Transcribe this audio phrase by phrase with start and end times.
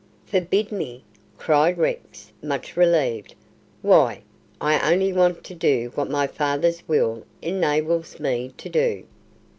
[0.25, 1.03] "Forbid me!"
[1.37, 3.35] cried Rex, much relieved.
[3.83, 4.23] "Why,
[4.59, 9.03] I only want to do what my father's will enables me to do."